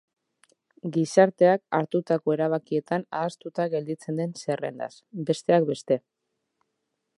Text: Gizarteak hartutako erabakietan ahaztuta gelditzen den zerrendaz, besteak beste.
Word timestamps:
Gizarteak 0.95 1.61
hartutako 1.79 2.33
erabakietan 2.37 3.05
ahaztuta 3.19 3.69
gelditzen 3.75 4.23
den 4.23 4.35
zerrendaz, 4.45 4.91
besteak 5.31 5.71
beste. 5.71 6.03